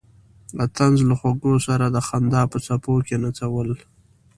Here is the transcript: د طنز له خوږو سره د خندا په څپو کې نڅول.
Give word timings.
د 0.57 0.59
طنز 0.75 0.99
له 1.09 1.15
خوږو 1.19 1.53
سره 1.67 1.85
د 1.89 1.97
خندا 2.07 2.41
په 2.51 2.57
څپو 2.65 2.93
کې 3.07 3.15
نڅول. 3.23 3.69